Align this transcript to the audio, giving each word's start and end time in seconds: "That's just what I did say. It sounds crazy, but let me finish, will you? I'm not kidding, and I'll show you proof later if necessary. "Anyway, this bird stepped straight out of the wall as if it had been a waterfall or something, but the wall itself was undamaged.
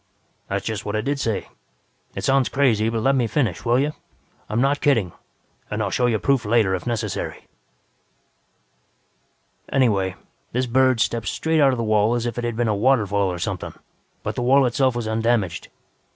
"That's 0.47 0.65
just 0.65 0.83
what 0.83 0.95
I 0.95 1.01
did 1.01 1.19
say. 1.19 1.47
It 2.15 2.23
sounds 2.23 2.49
crazy, 2.49 2.89
but 2.89 3.03
let 3.03 3.13
me 3.15 3.27
finish, 3.27 3.63
will 3.63 3.77
you? 3.77 3.93
I'm 4.49 4.59
not 4.59 4.81
kidding, 4.81 5.11
and 5.69 5.79
I'll 5.79 5.91
show 5.91 6.07
you 6.07 6.17
proof 6.17 6.43
later 6.43 6.73
if 6.73 6.87
necessary. 6.87 7.45
"Anyway, 9.71 10.15
this 10.53 10.65
bird 10.65 11.01
stepped 11.01 11.27
straight 11.27 11.61
out 11.61 11.71
of 11.71 11.77
the 11.77 11.83
wall 11.83 12.15
as 12.15 12.25
if 12.25 12.39
it 12.39 12.43
had 12.43 12.55
been 12.55 12.67
a 12.67 12.73
waterfall 12.73 13.31
or 13.31 13.37
something, 13.37 13.73
but 14.23 14.33
the 14.33 14.41
wall 14.41 14.65
itself 14.65 14.95
was 14.95 15.07
undamaged. 15.07 15.67